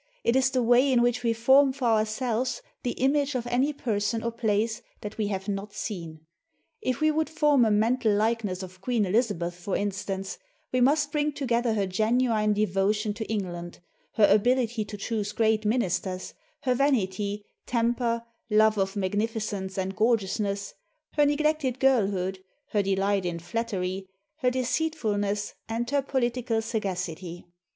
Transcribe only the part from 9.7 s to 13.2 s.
instance, we must bring together her genuine devotion